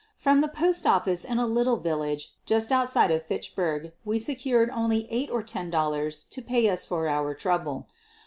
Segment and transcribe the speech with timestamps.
[0.17, 5.43] From the postoffice in a little village just outside Fitchburg we secured only eight or
[5.43, 7.87] ten dollars to pay us for our trouble.